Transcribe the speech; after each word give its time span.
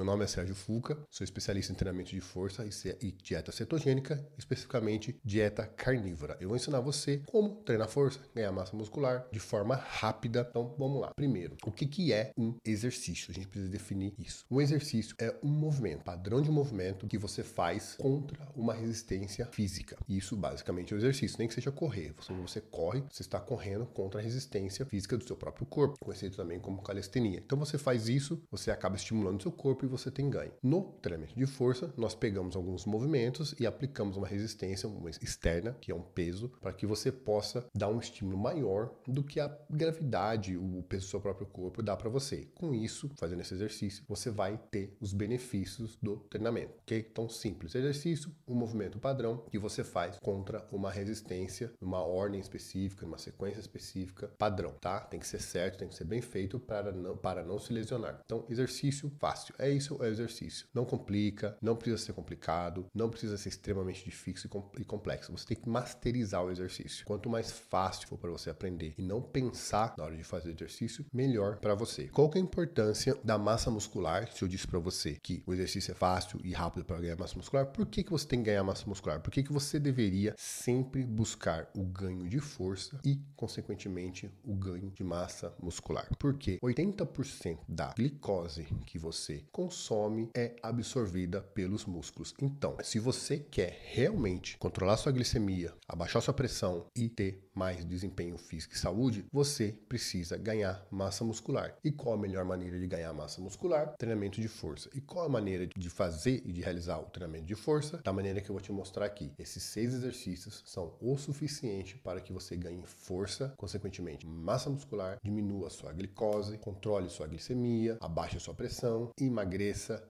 meu 0.00 0.06
nome 0.06 0.24
é 0.24 0.26
Sérgio 0.26 0.54
Fuca, 0.54 0.96
sou 1.10 1.22
especialista 1.22 1.74
em 1.74 1.76
treinamento 1.76 2.10
de 2.10 2.22
força 2.22 2.64
e 3.02 3.12
dieta 3.12 3.52
cetogênica, 3.52 4.26
especificamente 4.38 5.20
dieta 5.22 5.66
carnívora. 5.66 6.38
Eu 6.40 6.48
vou 6.48 6.56
ensinar 6.56 6.80
você 6.80 7.18
como 7.26 7.56
treinar 7.56 7.86
força, 7.86 8.18
ganhar 8.34 8.50
massa 8.50 8.74
muscular 8.74 9.26
de 9.30 9.38
forma 9.38 9.74
rápida. 9.74 10.46
Então 10.48 10.74
vamos 10.78 11.02
lá. 11.02 11.12
Primeiro, 11.14 11.54
o 11.66 11.70
que, 11.70 11.84
que 11.84 12.14
é 12.14 12.32
um 12.34 12.54
exercício? 12.64 13.30
A 13.30 13.34
gente 13.34 13.48
precisa 13.48 13.70
definir 13.70 14.14
isso. 14.18 14.46
Um 14.50 14.58
exercício 14.58 15.14
é 15.20 15.36
um 15.42 15.50
movimento, 15.50 16.02
padrão 16.02 16.40
de 16.40 16.50
movimento 16.50 17.06
que 17.06 17.18
você 17.18 17.42
faz 17.42 17.96
contra 17.98 18.48
uma 18.56 18.72
resistência 18.72 19.44
física. 19.52 19.98
Isso 20.08 20.34
basicamente 20.34 20.94
é 20.94 20.96
o 20.96 20.98
exercício, 20.98 21.36
nem 21.38 21.46
que 21.46 21.52
seja 21.52 21.70
correr. 21.70 22.14
Você, 22.16 22.32
você 22.32 22.60
corre, 22.62 23.04
você 23.10 23.20
está 23.20 23.38
correndo 23.38 23.84
contra 23.84 24.18
a 24.18 24.24
resistência 24.24 24.86
física 24.86 25.18
do 25.18 25.26
seu 25.26 25.36
próprio 25.36 25.66
corpo, 25.66 25.98
conhecido 26.00 26.36
também 26.36 26.58
como 26.58 26.80
calistenia. 26.80 27.42
Então 27.44 27.58
você 27.58 27.76
faz 27.76 28.08
isso, 28.08 28.42
você 28.50 28.70
acaba 28.70 28.96
estimulando 28.96 29.42
seu 29.42 29.52
corpo 29.52 29.84
e 29.84 29.89
você 29.90 30.10
tem 30.10 30.30
ganho. 30.30 30.52
No 30.62 30.82
treinamento 31.02 31.34
de 31.34 31.46
força, 31.46 31.92
nós 31.96 32.14
pegamos 32.14 32.56
alguns 32.56 32.84
movimentos 32.84 33.54
e 33.58 33.66
aplicamos 33.66 34.16
uma 34.16 34.26
resistência 34.26 34.88
uma 34.88 35.10
externa, 35.10 35.76
que 35.80 35.90
é 35.90 35.94
um 35.94 36.02
peso, 36.02 36.50
para 36.60 36.72
que 36.72 36.86
você 36.86 37.10
possa 37.10 37.66
dar 37.74 37.88
um 37.88 37.98
estímulo 37.98 38.38
maior 38.38 38.94
do 39.06 39.22
que 39.22 39.40
a 39.40 39.48
gravidade, 39.68 40.56
o 40.56 40.82
peso 40.88 41.06
do 41.06 41.10
seu 41.10 41.20
próprio 41.20 41.46
corpo 41.46 41.82
dá 41.82 41.96
para 41.96 42.10
você. 42.10 42.48
Com 42.54 42.74
isso, 42.74 43.10
fazendo 43.16 43.40
esse 43.40 43.54
exercício, 43.54 44.04
você 44.08 44.30
vai 44.30 44.58
ter 44.70 44.96
os 45.00 45.12
benefícios 45.12 45.96
do 46.02 46.16
treinamento, 46.16 46.74
ok? 46.82 47.06
Então, 47.10 47.28
simples 47.28 47.74
exercício, 47.74 48.34
um 48.46 48.54
movimento 48.54 48.98
padrão 48.98 49.44
que 49.50 49.58
você 49.58 49.82
faz 49.82 50.18
contra 50.18 50.66
uma 50.70 50.90
resistência, 50.90 51.72
numa 51.80 52.02
ordem 52.02 52.40
específica, 52.40 53.06
numa 53.06 53.18
sequência 53.18 53.60
específica, 53.60 54.28
padrão, 54.38 54.72
tá? 54.80 55.00
Tem 55.00 55.18
que 55.18 55.26
ser 55.26 55.40
certo, 55.40 55.78
tem 55.78 55.88
que 55.88 55.94
ser 55.94 56.04
bem 56.04 56.20
feito 56.20 56.58
para 56.58 56.92
não, 56.92 57.16
para 57.16 57.44
não 57.44 57.58
se 57.58 57.72
lesionar. 57.72 58.20
Então, 58.24 58.44
exercício 58.48 59.10
fácil. 59.18 59.54
É 59.58 59.70
isso, 59.70 59.79
é 60.00 60.08
exercício. 60.08 60.66
Não 60.74 60.84
complica, 60.84 61.56
não 61.60 61.76
precisa 61.76 61.98
ser 61.98 62.12
complicado, 62.12 62.86
não 62.94 63.08
precisa 63.08 63.36
ser 63.36 63.48
extremamente 63.48 64.04
difícil 64.04 64.50
e 64.78 64.84
complexo. 64.84 65.32
Você 65.32 65.46
tem 65.46 65.56
que 65.56 65.68
masterizar 65.68 66.44
o 66.44 66.50
exercício. 66.50 67.04
Quanto 67.04 67.30
mais 67.30 67.50
fácil 67.50 68.08
for 68.08 68.18
para 68.18 68.30
você 68.30 68.50
aprender 68.50 68.94
e 68.98 69.02
não 69.02 69.22
pensar 69.22 69.94
na 69.96 70.04
hora 70.04 70.16
de 70.16 70.24
fazer 70.24 70.48
o 70.48 70.52
exercício, 70.52 71.04
melhor 71.12 71.58
para 71.58 71.74
você. 71.74 72.08
Qual 72.08 72.30
é 72.34 72.38
a 72.38 72.40
importância 72.40 73.16
da 73.24 73.38
massa 73.38 73.70
muscular? 73.70 74.30
Se 74.32 74.42
eu 74.42 74.48
disse 74.48 74.66
para 74.66 74.78
você 74.78 75.16
que 75.22 75.42
o 75.46 75.52
exercício 75.52 75.92
é 75.92 75.94
fácil 75.94 76.40
e 76.44 76.52
rápido 76.52 76.84
para 76.84 77.00
ganhar 77.00 77.16
massa 77.16 77.36
muscular, 77.36 77.66
por 77.66 77.86
que, 77.86 78.02
que 78.02 78.10
você 78.10 78.26
tem 78.26 78.40
que 78.40 78.46
ganhar 78.46 78.64
massa 78.64 78.86
muscular? 78.86 79.20
Por 79.20 79.30
que, 79.30 79.42
que 79.42 79.52
você 79.52 79.78
deveria 79.78 80.34
sempre 80.36 81.04
buscar 81.04 81.70
o 81.74 81.84
ganho 81.84 82.28
de 82.28 82.40
força 82.40 82.98
e, 83.04 83.20
consequentemente, 83.36 84.30
o 84.44 84.54
ganho 84.54 84.90
de 84.90 85.04
massa 85.04 85.54
muscular? 85.62 86.08
Porque 86.18 86.58
80% 86.62 87.58
da 87.68 87.92
glicose 87.94 88.64
que 88.86 88.98
você 88.98 89.44
consome 89.60 90.30
é 90.34 90.56
absorvida 90.62 91.42
pelos 91.42 91.84
músculos. 91.84 92.34
Então, 92.40 92.78
se 92.82 92.98
você 92.98 93.38
quer 93.38 93.78
realmente 93.92 94.56
controlar 94.56 94.96
sua 94.96 95.12
glicemia, 95.12 95.74
abaixar 95.86 96.22
sua 96.22 96.32
pressão 96.32 96.86
e 96.96 97.10
ter 97.10 97.46
mais 97.54 97.84
desempenho 97.84 98.38
físico 98.38 98.74
e 98.74 98.78
saúde, 98.78 99.26
você 99.30 99.76
precisa 99.86 100.38
ganhar 100.38 100.86
massa 100.90 101.22
muscular. 101.24 101.76
E 101.84 101.92
qual 101.92 102.14
a 102.14 102.18
melhor 102.18 102.42
maneira 102.42 102.78
de 102.78 102.86
ganhar 102.86 103.12
massa 103.12 103.40
muscular? 103.42 103.94
Treinamento 103.98 104.40
de 104.40 104.48
força. 104.48 104.88
E 104.94 105.00
qual 105.00 105.26
a 105.26 105.28
maneira 105.28 105.66
de 105.66 105.90
fazer 105.90 106.42
e 106.46 106.52
de 106.52 106.62
realizar 106.62 106.98
o 106.98 107.10
treinamento 107.10 107.44
de 107.44 107.54
força? 107.54 107.98
Da 108.02 108.14
maneira 108.14 108.40
que 108.40 108.48
eu 108.48 108.54
vou 108.54 108.62
te 108.62 108.72
mostrar 108.72 109.04
aqui. 109.04 109.30
Esses 109.38 109.62
seis 109.62 109.92
exercícios 109.92 110.62
são 110.64 110.94
o 111.02 111.18
suficiente 111.18 111.98
para 111.98 112.22
que 112.22 112.32
você 112.32 112.56
ganhe 112.56 112.82
força, 112.86 113.52
consequentemente 113.58 114.26
massa 114.26 114.70
muscular, 114.70 115.18
diminua 115.22 115.68
sua 115.68 115.92
glicose, 115.92 116.56
controle 116.56 117.10
sua 117.10 117.26
glicemia, 117.26 117.98
abaixe 118.00 118.40
sua 118.40 118.54
pressão, 118.54 119.10
emagreça, 119.20 119.49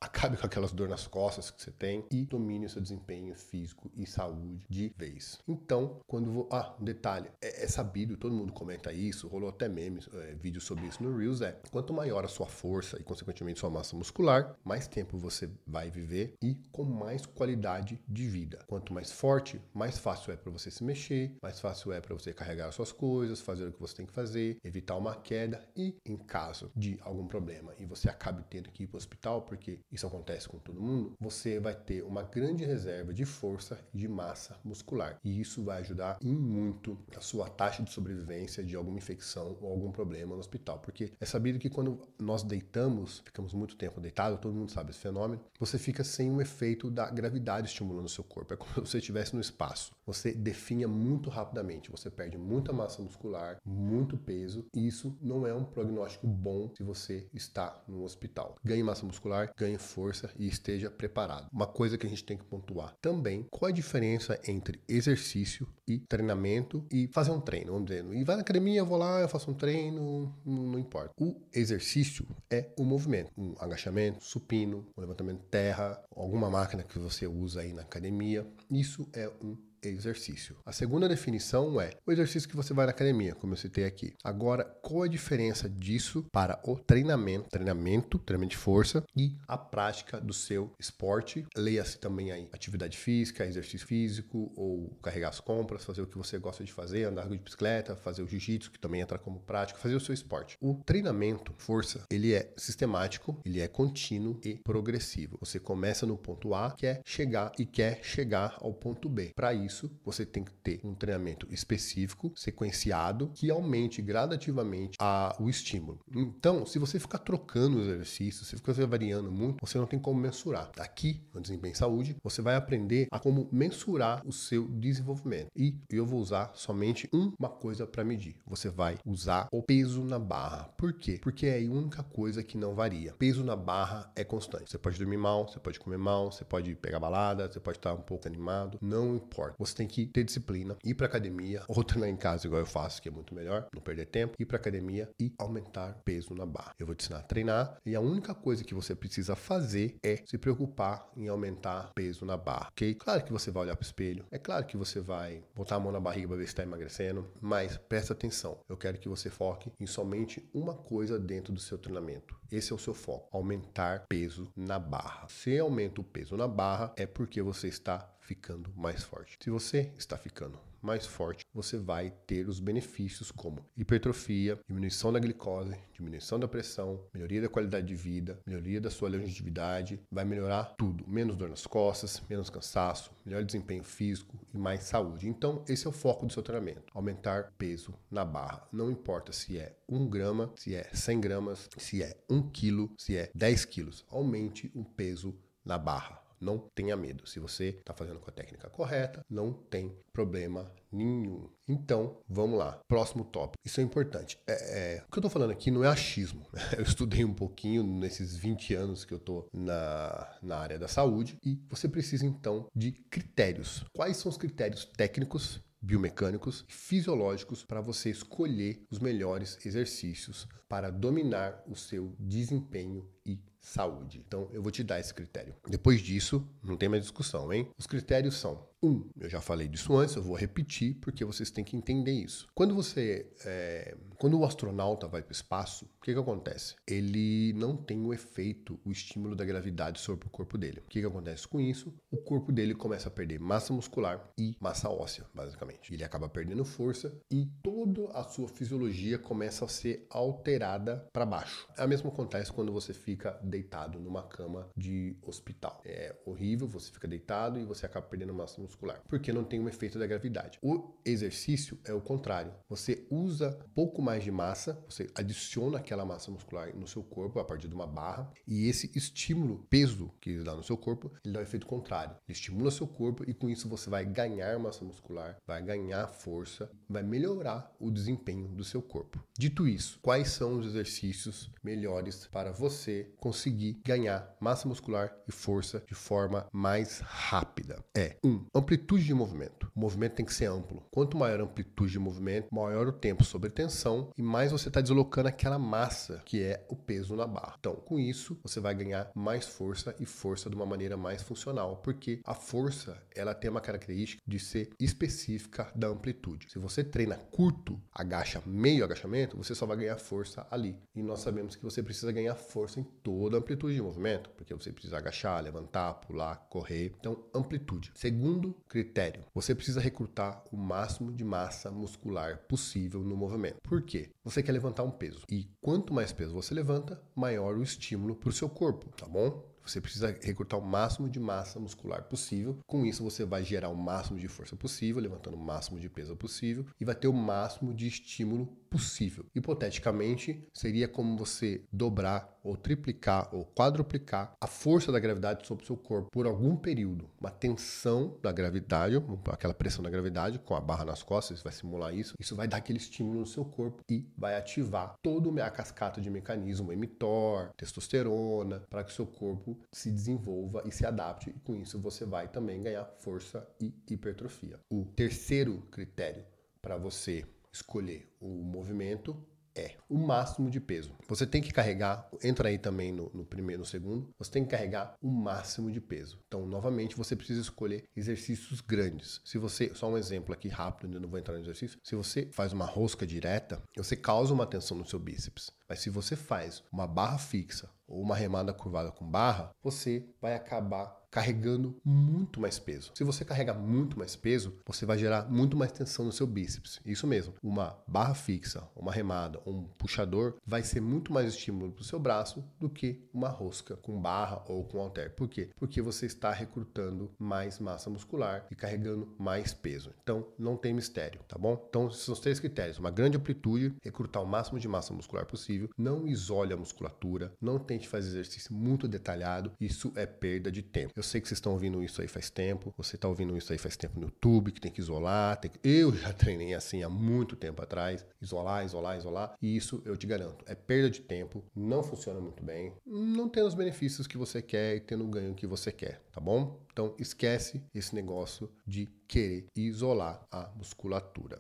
acabe 0.01 0.37
com 0.37 0.47
aquelas 0.47 0.73
dor 0.73 0.89
nas 0.89 1.07
costas 1.07 1.51
que 1.51 1.63
você 1.63 1.71
tem 1.71 2.05
e 2.11 2.25
domine 2.25 2.67
o 2.67 2.69
seu 2.71 2.81
desempenho 2.81 3.35
físico 3.35 3.91
e 3.97 4.07
saúde 4.07 4.65
de 4.69 4.93
vez. 4.97 5.39
Então, 5.47 6.01
quando 6.07 6.31
vou. 6.31 6.49
Ah, 6.51 6.75
um 6.81 6.85
detalhe: 6.85 7.31
é, 7.41 7.65
é 7.65 7.69
sabido, 7.69 8.17
todo 8.17 8.35
mundo 8.35 8.53
comenta 8.53 8.93
isso, 8.93 9.29
rolou 9.29 9.49
até 9.49 9.69
memes, 9.69 10.09
é, 10.13 10.35
vídeos 10.35 10.65
sobre 10.65 10.87
isso 10.87 11.03
no 11.03 11.17
Reels. 11.17 11.41
É 11.41 11.59
quanto 11.71 11.93
maior 11.93 12.25
a 12.25 12.29
sua 12.29 12.47
força 12.47 12.99
e, 12.99 13.03
consequentemente, 13.03 13.61
sua 13.61 13.71
massa 13.71 13.97
muscular, 13.97 14.55
mais 14.65 14.87
tempo 14.87 15.19
você 15.19 15.51
vai 15.67 15.91
viver 15.91 16.35
e 16.43 16.55
com 16.71 16.85
mais 16.85 17.27
qualidade 17.27 18.01
de 18.09 18.27
vida. 18.29 18.59
Quanto 18.67 18.93
mais 18.93 19.11
forte, 19.11 19.61
mais 19.75 19.99
fácil 19.99 20.33
é 20.33 20.37
para 20.37 20.51
você 20.51 20.71
se 20.71 20.85
mexer, 20.85 21.37
mais 21.43 21.61
fácil 21.61 21.93
é 21.93 22.01
para 22.01 22.15
você 22.15 22.33
carregar 22.33 22.69
as 22.69 22.75
suas 22.75 22.93
coisas, 22.93 23.41
fazer 23.41 23.67
o 23.67 23.73
que 23.73 23.81
você 23.81 23.97
tem 23.97 24.07
que 24.07 24.13
fazer, 24.13 24.59
evitar 24.65 24.97
uma 24.97 25.17
queda 25.17 25.67
e, 25.77 25.97
em 26.05 26.17
caso 26.17 26.71
de 26.77 26.99
algum 27.03 27.27
problema 27.27 27.75
e 27.79 27.87
você 27.87 28.09
acabe 28.09 28.45
tendo 28.49 28.71
que 28.71 28.85
ir 28.85 28.87
para 28.87 28.97
o 28.97 28.99
hospital, 28.99 29.30
porque 29.39 29.81
isso 29.93 30.07
acontece 30.07 30.49
com 30.49 30.59
todo 30.59 30.81
mundo, 30.81 31.15
você 31.21 31.61
vai 31.61 31.75
ter 31.75 32.03
uma 32.03 32.23
grande 32.23 32.65
reserva 32.65 33.13
de 33.13 33.25
força 33.25 33.79
e 33.93 33.99
de 33.99 34.09
massa 34.09 34.59
muscular. 34.65 35.19
E 35.23 35.41
isso 35.41 35.63
vai 35.63 35.81
ajudar 35.81 36.19
em 36.23 36.35
muito 36.35 36.99
a 37.17 37.21
sua 37.21 37.49
taxa 37.49 37.83
de 37.83 37.91
sobrevivência 37.91 38.65
de 38.65 38.75
alguma 38.75 38.99
infecção 38.99 39.59
ou 39.61 39.71
algum 39.71 39.93
problema 39.93 40.35
no 40.35 40.41
hospital. 40.41 40.79
Porque 40.79 41.13
é 41.21 41.27
sabido 41.27 41.59
que 41.59 41.69
quando 41.69 42.01
nós 42.19 42.43
deitamos, 42.43 43.21
ficamos 43.25 43.53
muito 43.53 43.77
tempo 43.77 44.01
deitado, 44.01 44.39
todo 44.39 44.55
mundo 44.55 44.71
sabe 44.71 44.91
esse 44.91 45.01
fenômeno, 45.01 45.43
você 45.59 45.79
fica 45.79 46.03
sem 46.03 46.31
o 46.31 46.41
efeito 46.41 46.91
da 46.91 47.11
gravidade 47.11 47.69
estimulando 47.69 48.07
o 48.07 48.11
seu 48.11 48.25
corpo. 48.25 48.55
É 48.55 48.57
como 48.57 48.73
se 48.75 48.81
você 48.81 48.99
estivesse 48.99 49.35
no 49.35 49.41
espaço. 49.41 49.93
Você 50.07 50.33
definha 50.33 50.89
muito 50.89 51.31
rapidamente, 51.31 51.91
você 51.91 52.11
perde 52.11 52.37
muita 52.39 52.73
massa 52.73 53.03
muscular, 53.03 53.59
muito 53.65 54.17
peso, 54.17 54.67
e 54.75 54.87
isso 54.87 55.17
não 55.21 55.47
é 55.47 55.55
um 55.55 55.65
prognóstico 55.65 56.27
bom 56.27 56.71
se 56.77 56.83
você 56.83 57.29
está 57.33 57.83
no 57.87 58.03
hospital. 58.03 58.57
Ganhe 58.65 58.83
massa 58.83 59.07
muscular, 59.07 59.20
ganhe 59.57 59.79
força 59.79 60.31
e 60.39 60.47
esteja 60.47 60.91
preparado. 60.91 61.49
Uma 61.53 61.67
coisa 61.67 61.99
que 61.99 62.07
a 62.07 62.11
gente 62.11 62.25
tem 62.25 62.37
que 62.37 62.45
pontuar 62.45 62.95
também, 63.01 63.47
qual 63.51 63.69
a 63.69 63.73
diferença 63.73 64.39
entre 64.47 64.81
exercício 64.89 65.69
e 65.87 65.99
treinamento 65.99 66.85
e 66.91 67.09
fazer 67.09 67.31
um 67.31 67.41
treino, 67.41 67.73
vamos 67.73 67.89
dizer. 67.89 68.05
E 68.13 68.25
vai 68.25 68.37
na 68.37 68.43
academia, 68.43 68.79
eu 68.79 68.87
vou 68.87 68.99
lá, 68.99 69.21
eu 69.21 69.29
faço 69.29 69.51
um 69.51 69.55
treino, 69.55 70.35
não, 70.45 70.63
não 70.63 70.79
importa. 70.79 71.13
O 71.19 71.37
exercício 71.53 72.27
é 72.51 72.71
o 72.79 72.85
movimento, 72.85 73.31
um 73.37 73.55
agachamento, 73.59 74.25
supino, 74.25 74.87
um 74.97 75.01
levantamento 75.01 75.41
de 75.41 75.47
terra, 75.47 76.01
alguma 76.15 76.51
máquina 76.51 76.83
que 76.83 76.99
você 76.99 77.27
usa 77.27 77.61
aí 77.61 77.73
na 77.73 77.83
academia. 77.83 78.47
Isso 78.71 79.09
é 79.13 79.29
um 79.43 79.57
exercício. 79.83 80.57
A 80.65 80.73
segunda 80.73 81.09
definição 81.09 81.81
é 81.81 81.91
o 82.07 82.13
exercício 82.13 82.49
que 82.49 82.57
você 82.57 82.75
vai 82.75 82.87
na 82.87 82.93
academia, 82.93 83.35
como 83.35 83.53
eu 83.53 83.57
citei 83.57 83.85
aqui. 83.85 84.15
Agora, 84.23 84.65
qual 84.83 85.03
a 85.03 85.09
diferença 85.09 85.69
disso 85.69 86.27
para 86.33 86.61
o 86.65 86.77
treinamento, 86.77 87.49
treinamento, 87.49 88.19
treinamento 88.19 88.53
de 88.53 88.57
força 88.57 89.05
e 89.17 89.37
a 89.47 89.57
prática 89.57 90.21
do 90.21 90.33
seu 90.33 90.73
esporte? 90.79 91.47
Leia-se 91.57 91.99
também 91.99 92.31
aí 92.31 92.49
atividade 92.53 92.97
física, 92.97 93.47
exercício 93.47 93.87
físico 93.87 94.53
ou 94.57 94.91
carregar 95.03 95.29
as 95.29 95.41
compras, 95.41 95.85
fazer 95.85 96.03
o 96.03 96.07
que 96.07 96.19
você 96.19 96.39
gosta 96.39 96.65
de 96.65 96.73
fazer, 96.73 97.05
andar 97.05 97.29
de 97.29 97.39
bicicleta, 97.39 97.97
fazer 97.97 98.23
o 98.23 98.29
jiu-jitsu, 98.29 98.71
que 98.71 98.79
também 98.79 99.01
entra 99.01 99.19
como 99.19 99.41
prática, 99.41 99.79
fazer 99.79 99.95
o 99.95 100.01
seu 100.01 100.15
esporte. 100.15 100.57
O 100.61 100.75
treinamento, 100.85 101.55
força, 101.57 102.05
ele 102.11 102.35
é 102.35 102.53
sistemático, 102.57 103.41
ele 103.45 103.61
é 103.61 103.69
contínuo 103.69 104.39
e 104.45 104.57
progressivo. 104.57 105.39
Você 105.41 105.59
começa 105.59 106.07
no 106.07 106.17
ponto 106.17 106.55
A, 106.55 106.73
quer 106.73 107.01
chegar 107.05 107.53
e 107.59 107.65
quer 107.65 108.01
chegar 108.03 108.57
ao 108.61 108.73
ponto 108.73 109.09
B. 109.09 109.33
Para 109.35 109.55
isso 109.55 109.70
isso, 109.71 109.91
você 110.05 110.27
tem 110.27 110.43
que 110.45 110.53
ter 110.53 110.81
um 110.85 110.95
treinamento 110.95 111.47
específico, 111.51 112.33
sequenciado, 112.37 113.31
que 113.35 113.51
aumente 113.51 114.03
gradativamente 114.03 114.99
a, 115.01 115.35
o 115.39 115.49
estímulo. 115.49 116.01
Então, 116.15 116.67
se 116.67 116.79
você 116.79 116.99
ficar 116.99 117.19
trocando 117.19 117.79
os 117.79 117.87
exercícios, 117.87 118.49
se 118.49 118.57
ficar 118.57 118.73
variando 118.87 119.31
muito, 119.31 119.59
você 119.61 119.79
não 119.79 119.87
tem 119.87 119.99
como 119.99 120.21
mensurar. 120.21 120.71
Aqui, 120.79 121.21
no 121.33 121.41
Desempenho 121.41 121.73
em 121.73 121.77
Saúde, 121.77 122.17
você 122.23 122.43
vai 122.43 122.57
aprender 122.57 123.07
a 123.11 123.19
como 123.19 123.49
mensurar 123.53 124.27
o 124.27 124.33
seu 124.33 124.67
desenvolvimento. 124.69 125.49
E 125.55 125.77
eu 125.89 126.05
vou 126.05 126.21
usar 126.21 126.51
somente 126.55 127.09
uma 127.13 127.49
coisa 127.49 127.87
para 127.87 128.05
medir. 128.05 128.37
Você 128.47 128.69
vai 128.69 128.99
usar 129.05 129.49
o 129.53 129.63
peso 129.63 130.03
na 130.03 130.19
barra. 130.19 130.65
Por 130.77 130.93
quê? 130.93 131.19
Porque 131.23 131.47
é 131.47 131.59
a 131.59 131.71
única 131.71 132.03
coisa 132.03 132.43
que 132.43 132.59
não 132.59 132.75
varia. 132.75 133.15
Peso 133.19 133.45
na 133.45 133.55
barra 133.55 134.11
é 134.17 134.25
constante. 134.25 134.71
Você 134.71 134.79
pode 134.79 134.99
dormir 134.99 135.19
mal, 135.19 135.47
você 135.47 135.61
pode 135.61 135.79
comer 135.79 135.99
mal, 135.99 136.33
você 136.33 136.45
pode 136.45 136.75
pegar 136.77 136.99
balada, 136.99 137.51
você 137.51 137.61
pode 137.61 137.79
estar 137.79 137.93
um 137.93 138.01
pouco 138.01 138.27
animado, 138.27 138.79
não 138.81 139.15
importa. 139.15 139.55
Você 139.61 139.75
tem 139.75 139.87
que 139.87 140.07
ter 140.07 140.25
disciplina, 140.25 140.75
ir 140.83 140.95
para 140.95 141.05
academia, 141.05 141.63
ou 141.69 141.85
treinar 141.85 142.09
em 142.09 142.17
casa 142.17 142.47
igual 142.47 142.61
eu 142.61 142.67
faço, 142.67 143.03
que 143.03 143.11
é 143.11 143.13
muito 143.13 143.35
melhor, 143.35 143.69
não 143.75 143.83
perder 143.83 144.07
tempo, 144.07 144.35
ir 144.39 144.47
para 144.47 144.57
academia 144.57 145.11
e 145.21 145.35
aumentar 145.39 146.01
peso 146.03 146.35
na 146.35 146.47
barra. 146.47 146.75
Eu 146.79 146.87
vou 146.87 146.95
te 146.95 147.05
ensinar 147.05 147.19
a 147.19 147.23
treinar 147.23 147.77
e 147.85 147.95
a 147.95 148.01
única 148.01 148.35
coisa 148.35 148.65
que 148.65 148.73
você 148.73 148.95
precisa 148.95 149.37
fazer 149.37 149.99
é 150.03 150.17
se 150.25 150.39
preocupar 150.39 151.07
em 151.15 151.29
aumentar 151.29 151.91
peso 151.95 152.25
na 152.25 152.39
barra, 152.39 152.69
ok? 152.71 152.95
Claro 152.95 153.23
que 153.23 153.31
você 153.31 153.51
vai 153.51 153.65
olhar 153.65 153.77
para 153.77 153.85
o 153.85 153.87
espelho, 153.87 154.25
é 154.31 154.39
claro 154.39 154.65
que 154.65 154.79
você 154.79 154.99
vai 154.99 155.45
botar 155.55 155.77
a 155.77 155.81
mão 155.81 155.93
na 155.93 156.01
barriga 156.01 156.29
para 156.29 156.39
ver 156.39 156.45
se 156.45 156.53
está 156.53 156.63
emagrecendo, 156.63 157.31
mas 157.39 157.77
presta 157.77 158.15
atenção, 158.15 158.59
eu 158.67 158.79
quero 158.79 158.97
que 158.97 159.11
você 159.11 159.29
foque 159.29 159.71
em 159.79 159.87
somente 159.87 160.49
uma 160.55 160.75
coisa 160.75 161.19
dentro 161.19 161.53
do 161.53 161.61
seu 161.61 161.77
treinamento. 161.77 162.35
Esse 162.51 162.73
é 162.73 162.75
o 162.75 162.79
seu 162.79 162.95
foco, 162.95 163.29
aumentar 163.31 164.07
peso 164.09 164.51
na 164.57 164.79
barra. 164.79 165.29
Se 165.29 165.59
aumenta 165.59 166.01
o 166.01 166.05
peso 166.05 166.35
na 166.35 166.49
barra, 166.49 166.93
é 166.97 167.07
porque 167.07 167.43
você 167.43 167.69
está 167.69 168.11
ficando 168.31 168.73
mais 168.77 169.03
forte. 169.03 169.37
Se 169.43 169.51
você 169.51 169.93
está 169.99 170.17
ficando 170.17 170.57
mais 170.81 171.05
forte, 171.05 171.45
você 171.53 171.77
vai 171.77 172.13
ter 172.29 172.49
os 172.49 172.61
benefícios 172.61 173.33
como 173.33 173.67
hipertrofia, 173.77 174.57
diminuição 174.69 175.13
da 175.13 175.19
glicose, 175.19 175.77
diminuição 175.93 176.39
da 176.39 176.47
pressão, 176.47 177.05
melhoria 177.13 177.43
da 177.43 177.49
qualidade 177.49 177.89
de 177.89 177.97
vida, 177.97 178.39
melhoria 178.47 178.81
da 178.81 178.89
sua 178.89 179.09
longevidade, 179.09 180.01
vai 180.09 180.25
melhorar 180.25 180.77
tudo, 180.79 181.05
menos 181.09 181.37
dor 181.37 181.49
nas 181.49 181.67
costas, 181.67 182.23
menos 182.31 182.49
cansaço, 182.49 183.11
melhor 183.27 183.43
desempenho 183.43 183.83
físico 183.83 184.39
e 184.55 184.57
mais 184.57 184.85
saúde. 184.85 185.29
Então, 185.29 185.65
esse 185.69 185.85
é 185.85 185.91
o 185.91 185.93
foco 185.93 186.25
do 186.25 186.33
seu 186.33 186.43
treinamento: 186.43 186.85
aumentar 186.95 187.53
peso 187.59 187.93
na 188.09 188.25
barra. 188.25 188.65
Não 188.73 188.93
importa 188.93 189.33
se 189.33 189.59
é 189.59 189.77
1 189.89 190.09
grama, 190.09 190.53
se 190.55 190.77
é 190.77 190.89
100 190.95 191.21
gramas, 191.21 191.69
se 191.77 192.01
é 192.01 192.17
1 192.31 192.49
quilo, 192.51 192.95
se 192.97 193.17
é 193.17 193.29
10 193.35 193.65
quilos, 193.65 194.07
aumente 194.09 194.71
o 194.73 194.85
peso 194.85 195.37
na 195.65 195.77
barra. 195.77 196.30
Não 196.41 196.59
tenha 196.75 196.97
medo. 196.97 197.27
Se 197.27 197.39
você 197.39 197.69
está 197.69 197.93
fazendo 197.93 198.19
com 198.19 198.31
a 198.31 198.33
técnica 198.33 198.71
correta, 198.71 199.25
não 199.29 199.53
tem 199.53 199.95
problema 200.13 200.73
nenhum. 200.91 201.49
Então, 201.69 202.19
vamos 202.29 202.59
lá. 202.59 202.81
Próximo 202.89 203.25
tópico. 203.25 203.63
Isso 203.65 203.81
é 203.81 203.85
importante. 203.85 204.39
É, 204.47 204.53
é, 204.53 205.03
o 205.07 205.11
que 205.11 205.19
eu 205.19 205.21
estou 205.21 205.31
falando 205.31 205.51
aqui 205.53 205.71
não 205.71 205.85
é 205.85 205.89
achismo. 205.89 206.47
Eu 206.77 206.83
estudei 206.83 207.25
um 207.25 207.35
pouquinho 207.35 207.83
nesses 207.83 208.37
20 208.37 208.75
anos 208.75 209.05
que 209.05 209.13
eu 209.13 209.19
estou 209.19 209.49
na, 209.53 210.39
na 210.43 210.57
área 210.57 210.79
da 210.79 210.89
saúde 210.89 211.37
e 211.45 211.61
você 211.69 211.89
precisa 211.89 212.25
então 212.25 212.67
de 212.75 212.93
critérios. 212.93 213.85
Quais 213.95 214.17
são 214.17 214.31
os 214.31 214.39
critérios 214.39 214.85
técnicos 214.97 215.61
biomecânicos 215.81 216.65
e 216.69 216.73
fisiológicos 216.73 217.65
para 217.65 217.81
você 217.81 218.11
escolher 218.11 218.85
os 218.91 218.99
melhores 218.99 219.59
exercícios 219.65 220.47
para 220.69 220.91
dominar 220.91 221.63
o 221.67 221.75
seu 221.75 222.15
desempenho 222.19 223.09
e 223.25 223.39
saúde. 223.61 224.23
Então, 224.27 224.49
eu 224.53 224.63
vou 224.63 224.71
te 224.71 224.83
dar 224.83 224.99
esse 224.99 225.13
critério. 225.13 225.55
Depois 225.69 226.01
disso, 226.01 226.47
não 226.63 226.77
tem 226.77 226.89
mais 226.89 227.03
discussão, 227.03 227.53
hein? 227.53 227.69
Os 227.79 227.87
critérios 227.87 228.37
são 228.37 228.70
um, 228.83 229.05
eu 229.21 229.29
já 229.29 229.41
falei 229.41 229.69
disso 229.69 229.95
antes, 229.97 230.17
eu 230.17 230.23
vou 230.23 230.35
repetir 230.35 230.95
porque 231.01 231.25
vocês 231.25 231.51
têm 231.51 231.63
que 231.63 231.77
entender 231.77 232.13
isso. 232.13 232.49
Quando 232.55 232.75
você, 232.75 233.31
é, 233.45 233.95
quando 234.19 234.39
o 234.39 234.45
astronauta 234.45 235.07
vai 235.07 235.23
para 235.23 235.31
o 235.31 235.33
espaço, 235.33 235.85
o 235.85 236.05
que, 236.05 236.15
que 236.15 236.19
acontece? 236.19 236.75
Ele 236.87 237.53
não 237.53 237.77
tem 237.77 238.01
o 238.01 238.15
efeito, 238.15 238.81
o 238.85 238.91
estímulo 238.91 239.37
da 239.37 239.45
gravidade 239.45 240.01
sobre 240.01 240.27
o 240.27 240.31
corpo 240.31 240.57
dele. 240.57 240.81
O 240.81 240.89
que, 240.89 241.01
que 241.01 241.07
acontece 241.07 241.47
com 241.47 241.61
isso? 241.61 241.95
O 242.11 242.17
corpo 242.17 242.51
dele 242.51 242.75
começa 242.75 243.09
a 243.09 243.13
perder 243.13 243.39
massa 243.39 243.73
muscular 243.73 244.31
e 244.39 244.57
massa 244.59 244.89
óssea, 244.89 245.27
basicamente. 245.35 245.93
Ele 245.93 246.05
acaba 246.05 246.29
perdendo 246.29 246.65
força 246.65 247.15
e 247.31 247.47
toda 247.63 248.11
a 248.13 248.25
sua 248.25 248.49
fisiologia 248.49 249.19
começa 249.19 249.65
a 249.65 249.69
ser 249.69 250.07
alterada 250.09 251.07
para 251.13 251.27
baixo. 251.27 251.69
É 251.77 251.85
o 251.85 251.89
mesmo 251.89 252.09
acontece 252.09 252.51
quando 252.51 252.73
você 252.73 252.95
fica 252.95 253.39
deitado 253.43 254.01
numa 254.01 254.23
cama 254.23 254.71
de 254.75 255.17
hospital. 255.23 255.83
É 255.85 256.17
horrível, 256.25 256.67
você 256.67 256.91
fica 256.91 257.07
deitado 257.07 257.59
e 257.59 257.65
você 257.65 257.85
acaba 257.85 258.07
perdendo 258.07 258.33
massa 258.33 258.61
muscular 258.61 258.70
muscular, 258.71 259.03
porque 259.09 259.33
não 259.33 259.45
tem 259.45 259.61
um 259.61 259.69
efeito 259.69 259.99
da 259.99 260.07
gravidade. 260.07 260.59
O 260.63 260.95
exercício 261.05 261.79
é 261.85 261.93
o 261.93 262.01
contrário. 262.01 262.53
Você 262.69 263.07
usa 263.11 263.59
pouco 263.75 264.01
mais 264.01 264.23
de 264.23 264.31
massa, 264.31 264.83
você 264.89 265.09
adiciona 265.15 265.79
aquela 265.79 266.05
massa 266.05 266.31
muscular 266.31 266.75
no 266.77 266.87
seu 266.87 267.03
corpo 267.03 267.41
a 267.41 267.45
partir 267.45 267.69
de 267.69 267.75
uma 267.75 267.87
barra, 267.87 268.31
e 268.47 268.69
esse 268.69 268.91
estímulo, 268.95 269.67
peso 269.69 270.13
que 270.21 270.31
ele 270.31 270.45
dá 270.45 270.55
no 270.55 270.63
seu 270.63 270.77
corpo, 270.77 271.13
ele 271.25 271.35
dá 271.35 271.41
o 271.41 271.43
efeito 271.43 271.67
contrário. 271.67 272.17
Ele 272.29 272.37
estimula 272.37 272.71
seu 272.71 272.87
corpo 272.87 273.25
e 273.29 273.35
com 273.35 273.51
isso 273.51 273.69
você 273.69 273.91
vai 273.91 274.05
ganhar 274.05 274.59
massa 274.59 274.85
muscular, 274.85 275.37
vai 275.47 275.63
ganhar 275.63 276.07
força, 276.09 276.71
vai 276.89 277.03
melhorar 277.03 277.75
o 277.79 277.91
desempenho 277.91 278.49
do 278.49 278.65
seu 278.65 278.81
corpo. 278.81 279.23
Dito 279.39 279.67
isso, 279.67 279.99
quais 280.01 280.29
são 280.29 280.59
os 280.59 280.67
exercícios 280.67 281.51
melhores 281.63 282.27
para 282.27 282.53
você 282.53 283.13
conseguir 283.19 283.81
ganhar 283.85 284.37
massa 284.41 284.69
muscular 284.69 285.15
e 285.27 285.33
força 285.33 285.83
de 285.87 285.95
forma 285.95 286.47
mais 286.53 287.01
rápida? 287.01 287.85
É 287.97 288.17
1. 288.23 288.29
Um, 288.29 288.47
Amplitude 288.61 289.05
de 289.05 289.15
movimento. 289.15 289.73
O 289.75 289.81
movimento 289.81 290.17
tem 290.17 290.27
que 290.27 290.35
ser 290.35 290.45
amplo. 290.45 290.85
Quanto 290.91 291.17
maior 291.17 291.41
a 291.41 291.45
amplitude 291.45 291.93
de 291.93 291.99
movimento, 291.99 292.55
maior 292.55 292.87
o 292.89 292.93
tempo 292.93 293.25
sob 293.25 293.49
tensão 293.49 294.13
e 294.19 294.23
mais 294.23 294.53
você 294.53 294.69
está 294.69 294.83
deslocando 294.83 295.29
aquela 295.29 295.59
massa 295.59 296.21
que 296.27 296.43
é 296.43 296.67
o 296.69 296.77
peso 296.77 297.17
na 297.17 297.27
barra. 297.27 297.57
Então, 297.59 297.75
com 297.75 297.99
isso, 297.99 298.39
você 298.43 298.61
vai 298.61 298.75
ganhar 298.75 299.11
mais 299.15 299.47
força 299.47 299.97
e 299.99 300.05
força 300.05 300.51
de 300.51 300.57
uma 300.57 300.67
maneira 300.67 300.95
mais 300.95 301.23
funcional, 301.23 301.79
porque 301.79 302.21
a 302.23 302.35
força 302.35 303.03
ela 303.17 303.33
tem 303.33 303.51
uma 303.51 303.63
característica 303.63 304.23
de 304.27 304.39
ser 304.39 304.69
específica 304.79 305.73
da 305.75 305.89
amplitude. 305.89 306.49
Se 306.51 306.59
você 306.59 306.85
treina 306.85 307.17
curto, 307.17 307.81
agacha 307.95 308.43
meio 308.45 308.85
agachamento, 308.85 309.39
você 309.39 309.55
só 309.55 309.65
vai 309.65 309.79
ganhar 309.79 309.97
força 309.97 310.47
ali. 310.51 310.79
E 310.95 311.03
nós 311.03 311.21
sabemos 311.21 311.57
que 311.57 311.65
você 311.65 311.83
precisa 311.83 312.13
ganhar 312.13 312.35
força 312.35 312.79
em 312.79 312.85
toda 312.85 313.39
a 313.39 313.41
amplitude 313.41 313.75
de 313.75 313.81
movimento, 313.81 314.29
porque 314.37 314.53
você 314.53 314.71
precisa 314.71 314.99
agachar, 314.99 315.43
levantar, 315.43 315.95
pular, 315.95 316.37
correr. 316.51 316.95
Então, 317.01 317.25
amplitude. 317.35 317.91
Segundo 317.95 318.50
critério: 318.69 319.25
você 319.35 319.55
precisa 319.55 319.81
recrutar 319.81 320.43
o 320.53 320.57
máximo 320.57 321.13
de 321.13 321.25
massa 321.25 321.71
muscular 321.71 322.39
possível 322.49 323.03
no 323.03 323.17
movimento. 323.17 323.61
Por 323.63 323.83
quê? 323.83 324.11
Você 324.25 324.43
quer 324.43 324.53
levantar 324.53 324.83
um 324.83 324.91
peso. 324.91 325.23
E 325.31 325.49
quanto 325.61 325.95
mais 325.95 326.13
peso 326.13 326.35
você 326.35 326.55
levanta, 326.55 327.03
maior 327.15 327.57
o 327.57 327.63
estímulo 327.63 328.15
para 328.15 328.29
o 328.29 328.33
seu 328.33 328.49
corpo, 328.49 328.91
tá 328.97 329.07
bom? 329.07 329.49
Você 329.65 329.81
precisa 329.81 330.17
recrutar 330.23 330.59
o 330.59 330.65
máximo 330.65 331.09
de 331.09 331.21
massa 331.21 331.61
muscular 331.61 332.03
possível. 332.05 332.59
Com 332.67 332.85
isso, 332.85 333.03
você 333.03 333.25
vai 333.25 333.45
gerar 333.45 333.69
o 333.69 333.77
máximo 333.77 334.19
de 334.19 334.29
força 334.29 334.57
possível, 334.57 335.01
levantando 335.01 335.37
o 335.37 335.41
máximo 335.41 335.79
de 335.79 335.89
peso 335.89 336.17
possível 336.17 336.67
e 336.81 336.85
vai 336.85 336.95
ter 336.95 337.09
o 337.09 337.13
máximo 337.13 337.73
de 337.73 337.87
estímulo 337.87 338.47
possível. 338.71 339.27
Hipoteticamente, 339.35 340.47
seria 340.55 340.87
como 340.87 341.17
você 341.17 341.65
dobrar 341.73 342.39
ou 342.43 342.57
triplicar 342.57 343.29
ou 343.35 343.45
quadruplicar 343.45 344.33
a 344.41 344.47
força 344.47 344.91
da 344.91 344.99
gravidade 344.99 345.47
sobre 345.47 345.65
o 345.65 345.67
seu 345.67 345.77
corpo 345.77 346.11
por 346.11 346.27
algum 346.27 346.57
período. 346.57 347.11
Uma 347.21 347.31
tensão 347.31 348.17
da 348.23 348.33
gravidade, 348.33 348.95
aquela 349.27 349.53
pressão 349.53 349.83
da 349.83 349.91
gravidade 349.91 350.39
com 350.39 350.55
a 350.55 350.61
barra 350.61 350.85
nas 350.85 351.03
costas, 351.03 351.43
vai 351.43 351.53
simular 351.53 351.95
isso. 351.95 352.15
Isso 352.19 352.37
vai 352.37 352.49
dar 352.49 352.59
aquele 352.59 352.79
estímulo 352.79 353.21
no 353.21 353.27
seu 353.27 353.45
corpo 353.45 353.83
e 353.91 354.07
vai 354.17 354.37
ativar 354.37 354.95
toda 355.03 355.45
a 355.45 355.51
cascata 355.51 356.01
de 356.01 356.09
mecanismo, 356.09 356.73
mTOR, 356.73 357.51
testosterona, 357.57 358.63
para 358.71 358.85
que 358.85 358.91
o 358.91 358.95
seu 358.95 359.07
corpo 359.07 359.50
se 359.73 359.91
desenvolva 359.91 360.63
e 360.67 360.73
se 360.73 360.85
adapte. 360.85 361.31
E 361.31 361.41
com 361.41 361.57
isso 361.57 361.79
você 361.79 362.05
vai 362.05 362.29
também 362.29 362.63
ganhar 362.63 362.85
força 362.85 363.47
e 363.61 363.75
hipertrofia. 363.89 364.59
O 364.71 364.85
terceiro 364.85 365.63
critério 365.71 366.25
para 366.61 366.77
você 366.77 367.25
escolher 367.53 368.15
o 368.21 368.29
movimento 368.29 369.17
é 369.55 369.77
o 369.89 369.97
máximo 369.97 370.51
de 370.51 370.61
peso. 370.61 370.93
Você 371.09 371.27
tem 371.27 371.43
que 371.43 371.53
carregar, 371.53 372.09
entra 372.23 372.49
aí 372.49 372.59
também 372.59 372.93
no, 372.93 373.11
no, 373.13 373.25
primeiro, 373.25 373.61
no 373.61 373.67
segundo, 373.67 374.09
você 374.19 374.31
tem 374.31 374.45
que 374.45 374.51
carregar 374.51 374.95
o 375.03 375.09
máximo 375.11 375.71
de 375.71 375.81
peso. 375.81 376.19
Então, 376.27 376.47
novamente, 376.47 376.97
você 376.97 377.17
precisa 377.17 377.41
escolher 377.41 377.85
exercícios 377.97 378.61
grandes. 378.61 379.21
Se 379.25 379.39
você, 379.39 379.73
só 379.75 379.89
um 379.89 379.99
exemplo 379.99 380.33
aqui 380.33 380.49
rápido, 380.49 380.97
eu 380.97 381.01
não 381.01 381.09
vou 381.09 381.19
entrar 381.19 381.35
no 381.35 381.41
exercício, 381.41 381.79
se 381.83 381.95
você 381.95 382.29
faz 382.33 382.53
uma 382.53 382.67
rosca 382.67 383.07
direta, 383.07 383.63
você 383.77 383.97
causa 383.97 384.33
uma 384.33 384.47
tensão 384.47 384.77
no 384.77 384.87
seu 384.87 384.99
bíceps. 384.99 385.51
Mas 385.69 385.81
se 385.81 385.91
você 385.91 386.17
faz 386.17 386.63
uma 386.73 386.87
barra 386.87 387.19
fixa 387.19 387.71
ou 387.87 388.01
uma 388.01 388.17
remada 388.17 388.53
curvada 388.53 388.91
com 388.91 389.09
barra, 389.09 389.51
você 389.63 390.09
vai 390.21 390.35
acabar 390.35 391.00
carregando 391.11 391.77
muito 391.85 392.41
mais 392.41 392.59
peso. 392.59 392.93
Se 392.95 393.05
você 393.05 393.25
carrega 393.25 393.53
muito 393.53 393.99
mais 393.99 394.15
peso, 394.15 394.55
você 394.67 394.87
vai 394.87 394.97
gerar 394.99 395.31
muito 395.31 395.57
mais 395.57 395.73
tensão 395.73 396.05
no 396.05 396.13
seu 396.13 396.27
bíceps. 396.27 396.81
Isso 396.85 397.07
mesmo, 397.07 397.35
uma 397.43 397.77
barra 397.87 398.15
fixa, 398.15 398.69
uma 398.77 398.93
remada, 398.93 399.41
um 399.47 399.65
puxador 399.65 400.35
vai 400.47 400.63
ser 400.63 400.81
muito 400.81 401.13
mais 401.13 401.35
estímulo 401.35 401.73
para 401.73 401.83
o 401.83 401.85
seu 401.85 401.99
braço 401.99 402.45
do 402.59 402.69
que 402.69 403.09
uma 403.13 403.29
rosca 403.29 403.77
com 403.77 404.01
barra 404.01 404.43
ou 404.49 404.65
com 404.65 404.79
halter. 404.81 405.15
Por 405.15 405.29
quê? 405.29 405.51
Porque 405.57 405.83
você 405.83 406.07
está 406.07 406.31
recrutando 406.31 407.11
mais 407.19 407.59
massa 407.59 407.91
muscular 407.91 408.47
e 408.51 408.55
carregando 408.55 409.15
mais 409.19 409.53
peso. 409.53 409.93
Então, 410.03 410.27
não 410.39 410.57
tem 410.57 410.73
mistério, 410.73 411.21
tá 411.27 411.37
bom? 411.37 411.65
Então, 411.69 411.91
são 411.91 412.15
os 412.15 412.21
três 412.21 412.39
critérios: 412.39 412.79
uma 412.79 412.91
grande 412.91 413.17
amplitude, 413.17 413.75
recrutar 413.83 414.23
o 414.23 414.27
máximo 414.27 414.59
de 414.59 414.69
massa 414.69 414.93
muscular 414.93 415.27
possível, 415.27 415.69
não 415.77 416.07
isole 416.07 416.53
a 416.53 416.57
musculatura, 416.57 417.33
não 417.41 417.59
tente 417.59 417.89
fazer 417.89 418.09
exercício 418.09 418.55
muito 418.55 418.87
detalhado, 418.87 419.53
isso 419.61 419.93
é 419.97 420.07
perda 420.07 420.51
de 420.51 420.63
tempo. 420.63 421.00
Eu 421.01 421.05
sei 421.05 421.19
que 421.19 421.29
vocês 421.29 421.39
estão 421.39 421.53
ouvindo 421.53 421.83
isso 421.83 422.03
aí 422.03 422.07
faz 422.07 422.29
tempo, 422.29 422.75
você 422.77 422.97
está 422.97 423.09
ouvindo 423.09 423.35
isso 423.35 423.51
aí 423.51 423.59
faz 423.59 423.75
tempo 423.75 423.99
no 423.99 424.05
YouTube, 424.09 424.53
que 424.53 424.61
tem 424.61 424.71
que 424.71 424.83
isolar. 424.83 425.35
Tem 425.39 425.51
que... 425.51 425.59
Eu 425.65 425.91
já 425.97 426.13
treinei 426.13 426.53
assim 426.53 426.83
há 426.83 426.91
muito 426.91 427.37
tempo 427.37 427.63
atrás. 427.63 428.05
Isolar, 428.21 428.67
isolar, 428.67 428.99
isolar. 428.99 429.35
E 429.41 429.57
isso 429.57 429.81
eu 429.87 429.97
te 429.97 430.07
garanto, 430.07 430.45
é 430.47 430.55
perda 430.55 430.91
de 430.91 431.01
tempo, 431.01 431.43
não 431.57 431.83
funciona 431.83 432.21
muito 432.21 432.45
bem, 432.45 432.75
não 432.85 433.31
tem 433.31 433.43
os 433.43 433.55
benefícios 433.55 434.07
que 434.07 434.19
você 434.19 434.43
quer 434.43 434.77
e 434.77 434.81
tendo 434.81 435.05
o 435.05 435.09
ganho 435.09 435.35
que 435.35 435.47
você 435.47 435.73
quer, 435.73 436.03
tá 436.13 436.21
bom? 436.21 436.61
Então 436.71 436.95
esquece 436.99 437.63
esse 437.75 437.95
negócio 437.95 438.51
de 438.67 438.87
querer 439.09 439.47
isolar 439.57 440.23
a 440.31 440.51
musculatura. 440.55 441.39